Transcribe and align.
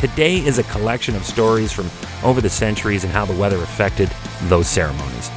today 0.00 0.38
is 0.38 0.58
a 0.58 0.64
collection 0.64 1.14
of 1.14 1.24
stories 1.24 1.72
from 1.72 1.88
over 2.24 2.40
the 2.40 2.50
centuries 2.50 3.04
and 3.04 3.12
how 3.12 3.24
the 3.24 3.36
weather 3.36 3.58
affected 3.58 4.10
those 4.44 4.66
ceremonies. 4.66 5.30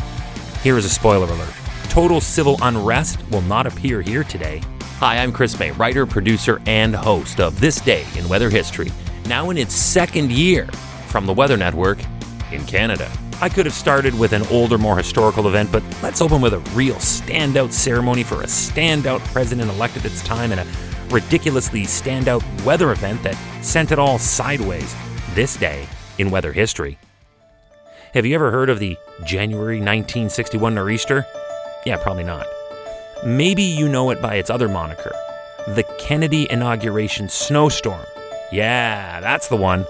Here 0.64 0.78
is 0.78 0.86
a 0.86 0.90
spoiler 0.90 1.28
alert 1.28 1.54
total 1.94 2.20
civil 2.20 2.58
unrest 2.64 3.20
will 3.30 3.42
not 3.42 3.68
appear 3.68 4.02
here 4.02 4.24
today. 4.24 4.60
Hi, 4.98 5.20
I'm 5.20 5.32
Chris 5.32 5.60
May, 5.60 5.70
writer, 5.74 6.08
producer, 6.08 6.60
and 6.66 6.96
host 6.96 7.40
of 7.40 7.60
This 7.60 7.80
Day 7.80 8.04
in 8.18 8.28
Weather 8.28 8.50
History, 8.50 8.92
now 9.28 9.52
in 9.52 9.60
its 9.60 9.76
second 9.76 10.32
year 10.32 10.66
from 11.10 11.28
the 11.28 11.34
Weather 11.34 11.56
Network 11.56 12.00
in 12.52 12.66
Canada. 12.66 13.12
I 13.42 13.48
could 13.48 13.68
have 13.68 13.76
started 13.76 14.18
with 14.18 14.34
an 14.34 14.42
older, 14.48 14.80
more 14.80 14.98
historical 14.98 15.48
event, 15.48 15.72
but 15.72 15.84
let's 16.02 16.20
open 16.20 16.42
with 16.42 16.56
a 16.56 16.60
real 16.74 16.96
standout 16.96 17.72
ceremony 17.72 18.24
for 18.24 18.42
a 18.42 18.48
standout 18.48 19.20
president 19.26 19.70
elected 19.70 20.04
at 20.04 20.14
its 20.14 20.24
time 20.24 20.52
and 20.52 20.62
a 20.62 20.66
ridiculously 21.14 21.84
standout 21.84 22.44
weather 22.66 22.92
event 22.92 23.22
that 23.24 23.36
sent 23.64 23.92
it 23.92 24.00
all 24.00 24.18
sideways 24.18 24.96
this 25.36 25.56
day 25.56 25.88
in 26.18 26.32
weather 26.32 26.52
history. 26.52 26.98
Have 28.14 28.26
you 28.26 28.36
ever 28.36 28.52
heard 28.52 28.70
of 28.70 28.80
the 28.80 28.98
January 29.24 29.78
1961 29.78 30.76
nor'easter? 30.76 31.26
Yeah, 31.86 31.98
probably 31.98 32.24
not. 32.24 32.46
Maybe 33.26 33.64
you 33.64 33.88
know 33.88 34.10
it 34.10 34.22
by 34.22 34.36
its 34.36 34.50
other 34.50 34.68
moniker, 34.68 35.16
the 35.68 35.84
Kennedy 36.00 36.52
inauguration 36.52 37.30
snowstorm. 37.30 38.06
Yeah, 38.52 39.20
that's 39.20 39.48
the 39.48 39.56
one. 39.56 39.86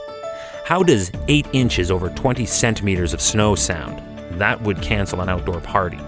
How 0.66 0.84
does 0.84 1.12
8 1.28 1.48
inches 1.52 1.92
over 1.92 2.10
20 2.10 2.46
centimeters 2.46 3.14
of 3.14 3.22
snow 3.22 3.56
sound? 3.56 4.02
That 4.40 4.62
would 4.62 4.82
cancel 4.82 5.22
an 5.22 5.30
outdoor 5.30 5.60
party. 5.60 6.00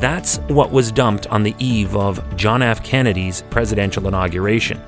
That's 0.00 0.38
what 0.48 0.72
was 0.72 0.90
dumped 0.90 1.26
on 1.28 1.42
the 1.42 1.54
eve 1.58 1.96
of 1.96 2.36
John 2.36 2.62
F. 2.62 2.82
Kennedy's 2.82 3.42
presidential 3.50 4.08
inauguration. 4.08 4.80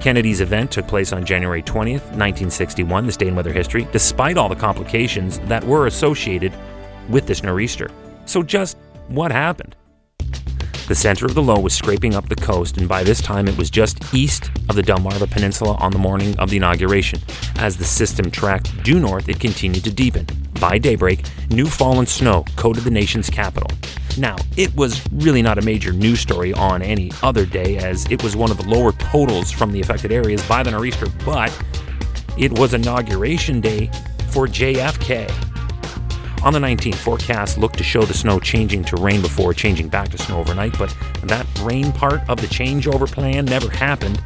Kennedy's 0.00 0.40
event 0.40 0.70
took 0.70 0.86
place 0.86 1.12
on 1.12 1.24
January 1.24 1.62
20th, 1.62 2.04
1961, 2.12 3.06
this 3.06 3.16
day 3.16 3.28
in 3.28 3.34
weather 3.34 3.52
history, 3.52 3.88
despite 3.90 4.36
all 4.36 4.48
the 4.48 4.54
complications 4.54 5.38
that 5.40 5.64
were 5.64 5.86
associated 5.86 6.52
with 7.08 7.26
this 7.26 7.42
nor'easter. 7.42 7.90
So, 8.26 8.42
just 8.42 8.76
what 9.08 9.32
happened? 9.32 9.74
The 10.88 10.94
center 10.94 11.24
of 11.24 11.34
the 11.34 11.42
low 11.42 11.58
was 11.58 11.72
scraping 11.72 12.14
up 12.14 12.28
the 12.28 12.36
coast, 12.36 12.76
and 12.76 12.86
by 12.86 13.02
this 13.02 13.22
time 13.22 13.48
it 13.48 13.56
was 13.56 13.70
just 13.70 14.12
east 14.12 14.50
of 14.68 14.76
the 14.76 14.82
Delmarva 14.82 15.30
Peninsula 15.30 15.76
on 15.80 15.92
the 15.92 15.98
morning 15.98 16.38
of 16.38 16.50
the 16.50 16.58
inauguration. 16.58 17.18
As 17.56 17.78
the 17.78 17.84
system 17.84 18.30
tracked 18.30 18.82
due 18.82 19.00
north, 19.00 19.30
it 19.30 19.40
continued 19.40 19.84
to 19.84 19.92
deepen. 19.92 20.26
By 20.60 20.76
daybreak, 20.76 21.24
new 21.48 21.64
fallen 21.64 22.04
snow 22.04 22.44
coated 22.56 22.84
the 22.84 22.90
nation's 22.90 23.30
capital. 23.30 23.70
Now, 24.16 24.36
it 24.56 24.74
was 24.76 25.02
really 25.12 25.42
not 25.42 25.58
a 25.58 25.62
major 25.62 25.92
news 25.92 26.20
story 26.20 26.52
on 26.52 26.82
any 26.82 27.10
other 27.22 27.44
day, 27.44 27.78
as 27.78 28.06
it 28.10 28.22
was 28.22 28.36
one 28.36 28.50
of 28.50 28.58
the 28.58 28.68
lower 28.68 28.92
totals 28.92 29.50
from 29.50 29.72
the 29.72 29.80
affected 29.80 30.12
areas 30.12 30.46
by 30.48 30.62
the 30.62 30.70
nor'easter, 30.70 31.06
but 31.24 31.50
it 32.38 32.56
was 32.58 32.74
inauguration 32.74 33.60
day 33.60 33.90
for 34.30 34.46
JFK. 34.46 35.28
On 36.44 36.52
the 36.52 36.58
19th, 36.58 36.96
forecasts 36.96 37.56
looked 37.56 37.78
to 37.78 37.84
show 37.84 38.02
the 38.02 38.14
snow 38.14 38.38
changing 38.38 38.84
to 38.84 38.96
rain 38.96 39.20
before 39.20 39.54
changing 39.54 39.88
back 39.88 40.10
to 40.10 40.18
snow 40.18 40.38
overnight, 40.38 40.78
but 40.78 40.94
that 41.24 41.46
rain 41.60 41.90
part 41.90 42.20
of 42.28 42.40
the 42.40 42.46
changeover 42.46 43.10
plan 43.10 43.46
never 43.46 43.70
happened, 43.70 44.22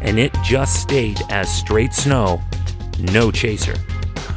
and 0.00 0.18
it 0.18 0.32
just 0.42 0.80
stayed 0.80 1.20
as 1.28 1.52
straight 1.54 1.92
snow, 1.92 2.40
no 2.98 3.30
chaser. 3.30 3.74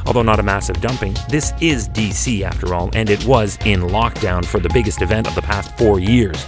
Although 0.05 0.23
not 0.23 0.39
a 0.39 0.43
massive 0.43 0.81
dumping, 0.81 1.15
this 1.29 1.53
is 1.61 1.89
DC 1.89 2.41
after 2.41 2.73
all, 2.73 2.89
and 2.93 3.09
it 3.09 3.23
was 3.25 3.57
in 3.65 3.81
lockdown 3.81 4.45
for 4.45 4.59
the 4.59 4.69
biggest 4.69 5.01
event 5.01 5.27
of 5.27 5.35
the 5.35 5.41
past 5.41 5.77
four 5.77 5.99
years. 5.99 6.45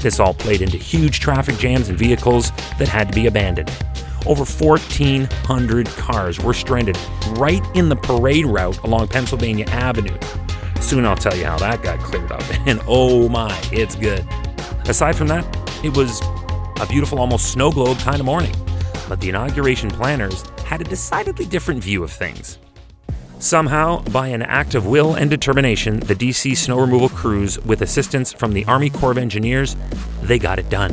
This 0.00 0.20
all 0.20 0.34
played 0.34 0.62
into 0.62 0.76
huge 0.76 1.20
traffic 1.20 1.56
jams 1.58 1.88
and 1.88 1.98
vehicles 1.98 2.50
that 2.78 2.88
had 2.88 3.08
to 3.08 3.14
be 3.14 3.26
abandoned. 3.26 3.70
Over 4.26 4.44
1,400 4.44 5.86
cars 5.88 6.38
were 6.38 6.54
stranded 6.54 6.98
right 7.30 7.62
in 7.74 7.88
the 7.88 7.96
parade 7.96 8.46
route 8.46 8.78
along 8.84 9.08
Pennsylvania 9.08 9.64
Avenue. 9.68 10.16
Soon 10.80 11.04
I'll 11.04 11.16
tell 11.16 11.36
you 11.36 11.44
how 11.44 11.58
that 11.58 11.82
got 11.82 11.98
cleared 12.00 12.30
up, 12.30 12.42
and 12.66 12.80
oh 12.86 13.28
my, 13.28 13.58
it's 13.72 13.96
good. 13.96 14.26
Aside 14.88 15.16
from 15.16 15.28
that, 15.28 15.44
it 15.84 15.96
was 15.96 16.20
a 16.80 16.86
beautiful, 16.88 17.18
almost 17.18 17.52
snow 17.52 17.70
globe 17.70 17.98
kind 17.98 18.20
of 18.20 18.26
morning, 18.26 18.54
but 19.08 19.20
the 19.20 19.28
inauguration 19.28 19.90
planners 19.90 20.42
had 20.64 20.80
a 20.80 20.84
decidedly 20.84 21.46
different 21.46 21.82
view 21.82 22.04
of 22.04 22.10
things. 22.10 22.58
Somehow, 23.40 24.02
by 24.10 24.28
an 24.28 24.42
act 24.42 24.74
of 24.74 24.86
will 24.86 25.14
and 25.14 25.30
determination, 25.30 26.00
the 26.00 26.14
DC 26.14 26.56
snow 26.56 26.80
removal 26.80 27.08
crews, 27.08 27.56
with 27.60 27.82
assistance 27.82 28.32
from 28.32 28.52
the 28.52 28.64
Army 28.64 28.90
Corps 28.90 29.12
of 29.12 29.18
Engineers, 29.18 29.76
they 30.22 30.40
got 30.40 30.58
it 30.58 30.68
done. 30.68 30.92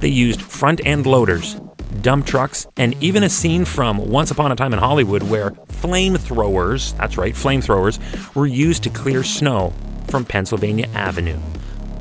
They 0.00 0.08
used 0.08 0.40
front 0.40 0.84
end 0.86 1.04
loaders, 1.04 1.60
dump 2.00 2.24
trucks, 2.24 2.66
and 2.78 2.94
even 3.02 3.22
a 3.22 3.28
scene 3.28 3.66
from 3.66 3.98
Once 3.98 4.30
Upon 4.30 4.50
a 4.50 4.56
Time 4.56 4.72
in 4.72 4.78
Hollywood 4.78 5.24
where 5.24 5.50
flamethrowers, 5.50 6.96
that's 6.96 7.18
right, 7.18 7.34
flamethrowers, 7.34 8.34
were 8.34 8.46
used 8.46 8.82
to 8.84 8.90
clear 8.90 9.22
snow 9.22 9.74
from 10.08 10.24
Pennsylvania 10.24 10.88
Avenue. 10.94 11.38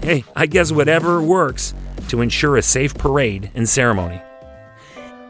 Hey, 0.02 0.24
I 0.34 0.46
guess 0.46 0.72
whatever 0.72 1.22
works 1.22 1.74
to 2.08 2.22
ensure 2.22 2.56
a 2.56 2.62
safe 2.62 2.96
parade 2.96 3.52
and 3.54 3.68
ceremony. 3.68 4.22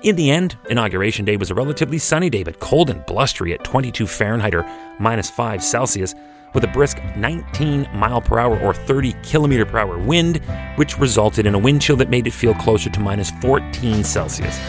In 0.03 0.17
the 0.17 0.31
end, 0.31 0.57
Inauguration 0.69 1.23
Day 1.23 1.37
was 1.37 1.49
a 1.49 1.55
relatively 1.55 1.97
sunny 1.97 2.29
day, 2.29 2.43
but 2.43 2.59
cold 2.59 2.89
and 2.89 3.05
blustery 3.05 3.53
at 3.53 3.63
22 3.63 4.05
Fahrenheit 4.05 4.53
or 4.53 4.69
minus 4.99 5.29
5 5.29 5.63
Celsius, 5.63 6.13
with 6.53 6.65
a 6.65 6.67
brisk 6.67 6.97
19 7.15 7.87
mile 7.93 8.19
per 8.19 8.37
hour 8.37 8.59
or 8.59 8.73
30 8.73 9.15
kilometer 9.23 9.65
per 9.65 9.77
hour 9.77 9.97
wind, 9.97 10.41
which 10.75 10.99
resulted 10.99 11.45
in 11.45 11.55
a 11.55 11.59
wind 11.59 11.81
chill 11.81 11.95
that 11.95 12.09
made 12.09 12.27
it 12.27 12.33
feel 12.33 12.53
closer 12.53 12.89
to 12.89 12.99
minus 12.99 13.31
14 13.39 14.03
Celsius. 14.03 14.59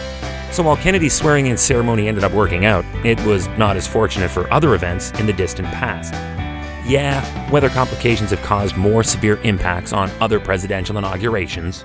So 0.51 0.63
while 0.63 0.77
Kennedy's 0.77 1.13
swearing 1.13 1.47
in 1.47 1.57
ceremony 1.57 2.07
ended 2.07 2.23
up 2.23 2.31
working 2.31 2.63
out, 2.63 2.85
it 3.03 3.19
was 3.25 3.49
not 3.57 3.75
as 3.75 3.85
fortunate 3.85 4.31
for 4.31 4.51
other 4.53 4.73
events 4.73 5.11
in 5.19 5.25
the 5.25 5.33
distant 5.33 5.67
past. 5.67 6.13
Yeah, 6.89 7.51
weather 7.51 7.69
complications 7.69 8.29
have 8.29 8.41
caused 8.41 8.77
more 8.77 9.03
severe 9.03 9.35
impacts 9.41 9.91
on 9.91 10.09
other 10.21 10.39
presidential 10.39 10.97
inaugurations, 10.97 11.83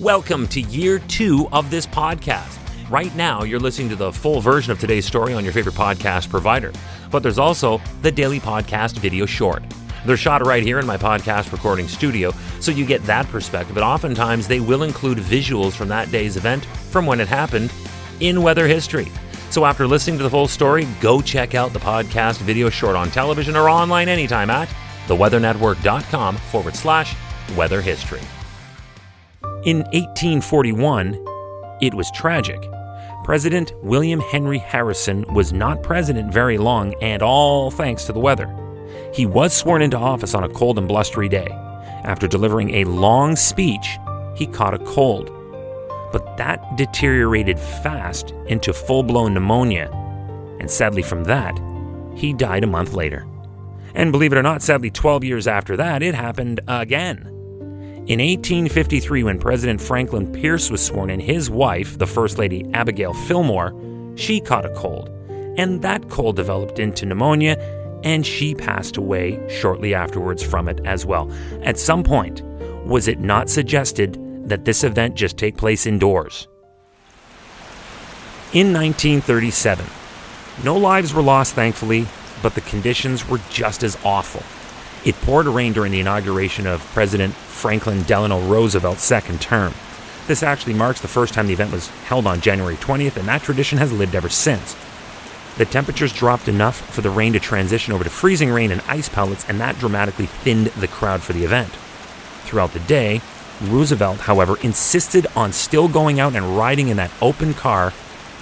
Welcome 0.00 0.48
to 0.48 0.62
year 0.62 0.98
two 0.98 1.46
of 1.52 1.70
this 1.70 1.86
podcast. 1.86 2.58
Right 2.88 3.14
now, 3.14 3.42
you're 3.42 3.60
listening 3.60 3.90
to 3.90 3.96
the 3.96 4.10
full 4.10 4.40
version 4.40 4.72
of 4.72 4.80
today's 4.80 5.04
story 5.04 5.34
on 5.34 5.44
your 5.44 5.52
favorite 5.52 5.74
podcast 5.74 6.30
provider, 6.30 6.72
but 7.10 7.22
there's 7.22 7.38
also 7.38 7.82
the 8.00 8.10
daily 8.10 8.40
podcast 8.40 8.96
video 8.96 9.26
short. 9.26 9.62
They're 10.06 10.16
shot 10.16 10.46
right 10.46 10.62
here 10.62 10.78
in 10.78 10.86
my 10.86 10.96
podcast 10.96 11.52
recording 11.52 11.86
studio, 11.86 12.32
so 12.60 12.72
you 12.72 12.86
get 12.86 13.02
that 13.02 13.26
perspective, 13.26 13.74
but 13.74 13.84
oftentimes 13.84 14.48
they 14.48 14.58
will 14.58 14.84
include 14.84 15.18
visuals 15.18 15.72
from 15.72 15.88
that 15.88 16.10
day's 16.10 16.38
event 16.38 16.64
from 16.64 17.04
when 17.04 17.20
it 17.20 17.28
happened 17.28 17.70
in 18.20 18.40
weather 18.40 18.66
history. 18.66 19.08
So 19.50 19.66
after 19.66 19.86
listening 19.86 20.16
to 20.16 20.22
the 20.22 20.30
full 20.30 20.48
story, 20.48 20.88
go 21.02 21.20
check 21.20 21.54
out 21.54 21.74
the 21.74 21.78
podcast 21.78 22.38
video 22.38 22.70
short 22.70 22.96
on 22.96 23.10
television 23.10 23.54
or 23.54 23.68
online 23.68 24.08
anytime 24.08 24.48
at 24.48 24.70
theweathernetwork.com 25.08 26.38
forward 26.38 26.74
slash 26.74 27.14
weather 27.54 27.82
history. 27.82 28.22
In 29.64 29.80
1841, 29.92 31.22
it 31.82 31.92
was 31.92 32.10
tragic. 32.12 32.66
President 33.24 33.74
William 33.82 34.18
Henry 34.18 34.56
Harrison 34.56 35.22
was 35.34 35.52
not 35.52 35.82
president 35.82 36.32
very 36.32 36.56
long, 36.56 36.94
and 37.02 37.20
all 37.20 37.70
thanks 37.70 38.04
to 38.04 38.14
the 38.14 38.20
weather. 38.20 38.48
He 39.12 39.26
was 39.26 39.52
sworn 39.52 39.82
into 39.82 39.98
office 39.98 40.34
on 40.34 40.44
a 40.44 40.48
cold 40.48 40.78
and 40.78 40.88
blustery 40.88 41.28
day. 41.28 41.48
After 42.04 42.26
delivering 42.26 42.70
a 42.76 42.84
long 42.84 43.36
speech, 43.36 43.98
he 44.34 44.46
caught 44.46 44.72
a 44.72 44.78
cold. 44.78 45.30
But 46.10 46.38
that 46.38 46.78
deteriorated 46.78 47.58
fast 47.58 48.30
into 48.46 48.72
full 48.72 49.02
blown 49.02 49.34
pneumonia, 49.34 49.90
and 50.58 50.70
sadly, 50.70 51.02
from 51.02 51.24
that, 51.24 51.60
he 52.14 52.32
died 52.32 52.64
a 52.64 52.66
month 52.66 52.94
later. 52.94 53.26
And 53.94 54.10
believe 54.10 54.32
it 54.32 54.38
or 54.38 54.42
not, 54.42 54.62
sadly, 54.62 54.90
12 54.90 55.22
years 55.22 55.46
after 55.46 55.76
that, 55.76 56.02
it 56.02 56.14
happened 56.14 56.60
again. 56.66 57.39
In 58.06 58.18
1853, 58.18 59.22
when 59.24 59.38
President 59.38 59.80
Franklin 59.80 60.32
Pierce 60.32 60.70
was 60.70 60.84
sworn 60.84 61.10
in, 61.10 61.20
his 61.20 61.50
wife, 61.50 61.98
the 61.98 62.06
First 62.06 62.38
Lady 62.38 62.68
Abigail 62.72 63.12
Fillmore, 63.12 63.74
she 64.16 64.40
caught 64.40 64.64
a 64.64 64.74
cold. 64.74 65.08
And 65.58 65.82
that 65.82 66.08
cold 66.08 66.34
developed 66.34 66.78
into 66.78 67.04
pneumonia, 67.06 67.56
and 68.02 68.26
she 68.26 68.54
passed 68.54 68.96
away 68.96 69.38
shortly 69.48 69.94
afterwards 69.94 70.42
from 70.42 70.68
it 70.68 70.80
as 70.86 71.04
well. 71.04 71.30
At 71.62 71.78
some 71.78 72.02
point, 72.02 72.42
was 72.86 73.06
it 73.06 73.20
not 73.20 73.50
suggested 73.50 74.18
that 74.48 74.64
this 74.64 74.82
event 74.82 75.14
just 75.14 75.36
take 75.36 75.56
place 75.56 75.86
indoors? 75.86 76.48
In 78.54 78.72
1937, 78.72 79.84
no 80.64 80.76
lives 80.76 81.14
were 81.14 81.22
lost, 81.22 81.54
thankfully, 81.54 82.06
but 82.42 82.54
the 82.54 82.62
conditions 82.62 83.28
were 83.28 83.40
just 83.50 83.82
as 83.82 83.96
awful. 84.04 84.42
It 85.04 85.14
poured 85.22 85.46
rain 85.46 85.72
during 85.72 85.92
the 85.92 86.00
inauguration 86.00 86.66
of 86.66 86.84
President 86.92 87.32
Franklin 87.34 88.02
Delano 88.02 88.40
Roosevelt's 88.40 89.02
second 89.02 89.40
term. 89.40 89.72
This 90.26 90.42
actually 90.42 90.74
marks 90.74 91.00
the 91.00 91.08
first 91.08 91.32
time 91.32 91.46
the 91.46 91.54
event 91.54 91.72
was 91.72 91.88
held 92.04 92.26
on 92.26 92.40
January 92.40 92.76
20th, 92.76 93.16
and 93.16 93.26
that 93.26 93.42
tradition 93.42 93.78
has 93.78 93.92
lived 93.92 94.14
ever 94.14 94.28
since. 94.28 94.76
The 95.56 95.64
temperatures 95.64 96.12
dropped 96.12 96.48
enough 96.48 96.76
for 96.94 97.00
the 97.00 97.10
rain 97.10 97.32
to 97.32 97.40
transition 97.40 97.92
over 97.92 98.04
to 98.04 98.10
freezing 98.10 98.50
rain 98.50 98.70
and 98.70 98.82
ice 98.82 99.08
pellets, 99.08 99.48
and 99.48 99.58
that 99.60 99.78
dramatically 99.78 100.26
thinned 100.26 100.66
the 100.66 100.88
crowd 100.88 101.22
for 101.22 101.32
the 101.32 101.44
event. 101.44 101.70
Throughout 102.44 102.72
the 102.72 102.80
day, 102.80 103.20
Roosevelt, 103.62 104.20
however, 104.20 104.56
insisted 104.62 105.26
on 105.34 105.52
still 105.52 105.88
going 105.88 106.20
out 106.20 106.34
and 106.34 106.56
riding 106.56 106.88
in 106.88 106.96
that 106.98 107.10
open 107.20 107.54
car 107.54 107.92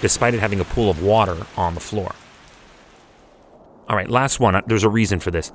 despite 0.01 0.35
it 0.35 0.41
having 0.41 0.61
a 0.61 0.65
pool 0.65 0.91
of 0.91 1.03
water 1.03 1.47
on 1.57 1.75
the 1.75 1.81
floor. 1.81 2.15
All 3.89 3.97
right, 3.97 4.09
last 4.09 4.39
one. 4.39 4.61
There's 4.67 4.85
a 4.85 4.89
reason 4.89 5.19
for 5.19 5.31
this. 5.31 5.51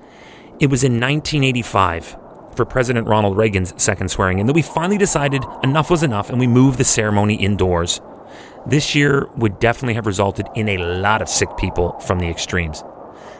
It 0.60 0.70
was 0.70 0.84
in 0.84 1.00
1985 1.00 2.16
for 2.56 2.64
President 2.64 3.08
Ronald 3.08 3.36
Reagan's 3.36 3.74
second 3.82 4.10
swearing 4.10 4.38
in 4.38 4.46
that 4.46 4.54
we 4.54 4.62
finally 4.62 5.00
decided 5.00 5.44
enough 5.64 5.90
was 5.90 6.04
enough 6.04 6.30
and 6.30 6.40
we 6.40 6.46
moved 6.46 6.78
the 6.78 6.84
ceremony 6.84 7.34
indoors. 7.36 8.00
This 8.66 8.94
year 8.94 9.28
would 9.36 9.60
definitely 9.60 9.96
have 9.96 10.06
resulted 10.06 10.48
in 10.56 10.70
a 10.70 10.78
lot 10.78 11.24
of 11.24 11.28
sick 11.28 11.50
people 11.58 12.00
from 12.02 12.20
the 12.20 12.30
extremes. 12.30 12.84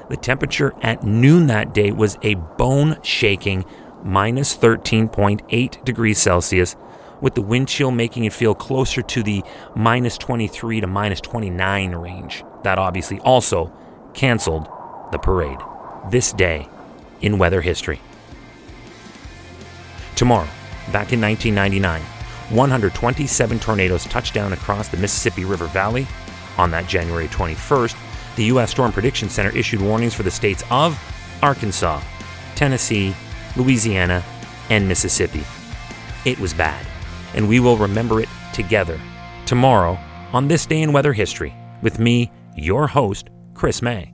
The 0.10 0.18
temperature 0.18 0.74
at 0.82 1.04
noon 1.04 1.48
that 1.48 1.74
day 1.74 1.92
was 1.92 2.18
a 2.24 2.34
bone 2.34 2.98
shaking 3.04 3.64
minus 4.04 4.58
13.8 4.58 5.86
degrees 5.86 6.18
Celsius, 6.18 6.76
with 7.22 7.36
the 7.36 7.42
wind 7.42 7.70
chill 7.70 7.92
making 7.92 8.26
it 8.26 8.34
feel 8.34 8.56
closer 8.56 9.02
to 9.02 9.24
the 9.24 9.44
minus 9.76 10.18
23 10.18 10.82
to 10.82 10.88
minus 10.88 11.22
29 11.22 11.96
range. 11.96 12.44
That 12.64 12.80
obviously 12.80 13.20
also 13.20 13.72
canceled 14.14 14.68
the 15.12 15.20
parade. 15.20 15.60
This 16.10 16.34
day 16.34 16.68
in 17.24 17.40
weather 17.40 17.62
history. 17.62 18.00
Tomorrow, 20.16 20.48
back 20.92 21.12
in 21.12 21.20
1999, 21.20 22.02
127 22.56 23.60
tornadoes 23.60 24.04
touched 24.06 24.34
down 24.36 24.54
across 24.54 24.90
the 24.90 24.98
Mississippi 24.98 25.44
River 25.44 25.66
Valley. 25.68 26.06
On 26.58 26.70
that 26.70 26.88
January 26.88 27.28
21st, 27.30 27.96
the 28.36 28.46
U.S. 28.46 28.70
Storm 28.70 28.92
Prediction 28.92 29.28
Center 29.28 29.56
issued 29.58 29.82
warnings 29.82 30.14
for 30.14 30.22
the 30.22 30.30
states 30.30 30.64
of 30.70 31.00
Arkansas, 31.42 32.00
Tennessee, 32.54 33.16
Louisiana, 33.56 34.24
and 34.70 34.88
Mississippi. 34.88 35.44
It 36.26 36.40
was 36.40 36.54
bad, 36.54 36.86
and 37.34 37.50
we 37.50 37.60
will 37.60 37.78
remember 37.78 38.20
it 38.20 38.30
together 38.54 39.00
tomorrow 39.46 39.98
on 40.32 40.48
this 40.48 40.66
day 40.66 40.82
in 40.82 40.94
weather 40.94 41.14
history 41.14 41.56
with 41.82 42.00
me, 42.00 42.32
your 42.56 42.88
host, 42.88 43.30
Chris 43.54 43.82
May. 43.82 44.14